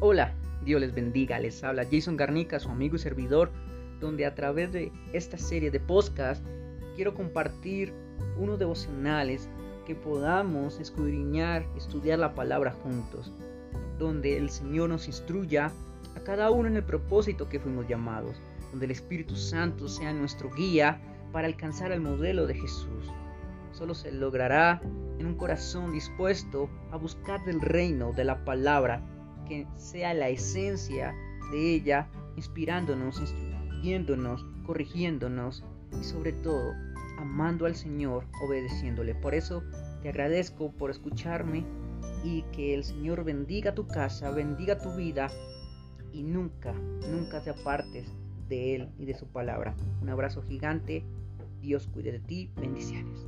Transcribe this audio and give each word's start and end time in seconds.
Hola, 0.00 0.32
Dios 0.64 0.80
les 0.80 0.94
bendiga, 0.94 1.40
les 1.40 1.64
habla 1.64 1.84
Jason 1.90 2.16
Garnica, 2.16 2.60
su 2.60 2.68
amigo 2.68 2.94
y 2.94 3.00
servidor, 3.00 3.50
donde 3.98 4.26
a 4.26 4.34
través 4.36 4.70
de 4.70 4.92
esta 5.12 5.36
serie 5.36 5.72
de 5.72 5.80
podcast 5.80 6.46
quiero 6.94 7.14
compartir 7.14 7.92
unos 8.38 8.60
devocionales 8.60 9.48
que 9.88 9.96
podamos 9.96 10.78
escudriñar, 10.78 11.66
estudiar 11.76 12.20
la 12.20 12.36
palabra 12.36 12.70
juntos, 12.70 13.32
donde 13.98 14.36
el 14.36 14.50
Señor 14.50 14.88
nos 14.88 15.08
instruya 15.08 15.72
a 16.14 16.20
cada 16.20 16.52
uno 16.52 16.68
en 16.68 16.76
el 16.76 16.84
propósito 16.84 17.48
que 17.48 17.58
fuimos 17.58 17.88
llamados, 17.88 18.40
donde 18.70 18.84
el 18.84 18.92
Espíritu 18.92 19.34
Santo 19.34 19.88
sea 19.88 20.12
nuestro 20.12 20.48
guía 20.54 21.00
para 21.32 21.48
alcanzar 21.48 21.90
el 21.90 22.00
modelo 22.00 22.46
de 22.46 22.54
Jesús. 22.54 23.10
Solo 23.72 23.96
se 23.96 24.12
logrará 24.12 24.80
en 25.18 25.26
un 25.26 25.34
corazón 25.34 25.90
dispuesto 25.90 26.70
a 26.92 26.96
buscar 26.96 27.44
del 27.44 27.60
reino 27.60 28.12
de 28.12 28.22
la 28.22 28.44
palabra 28.44 29.02
que 29.48 29.66
sea 29.76 30.14
la 30.14 30.28
esencia 30.28 31.14
de 31.50 31.74
ella, 31.74 32.08
inspirándonos, 32.36 33.20
instruyéndonos, 33.20 34.44
corrigiéndonos 34.66 35.64
y 36.00 36.04
sobre 36.04 36.32
todo 36.32 36.74
amando 37.18 37.66
al 37.66 37.74
Señor, 37.74 38.24
obedeciéndole. 38.46 39.14
Por 39.14 39.34
eso 39.34 39.62
te 40.02 40.08
agradezco 40.08 40.70
por 40.72 40.90
escucharme 40.90 41.64
y 42.24 42.42
que 42.52 42.74
el 42.74 42.84
Señor 42.84 43.24
bendiga 43.24 43.74
tu 43.74 43.86
casa, 43.86 44.30
bendiga 44.30 44.78
tu 44.78 44.94
vida 44.94 45.28
y 46.12 46.22
nunca, 46.22 46.72
nunca 46.72 47.42
te 47.42 47.50
apartes 47.50 48.12
de 48.48 48.74
Él 48.74 48.88
y 48.98 49.06
de 49.06 49.14
su 49.14 49.26
palabra. 49.26 49.74
Un 50.00 50.08
abrazo 50.08 50.42
gigante. 50.42 51.04
Dios 51.60 51.88
cuide 51.88 52.12
de 52.12 52.20
ti. 52.20 52.50
Bendiciones. 52.56 53.26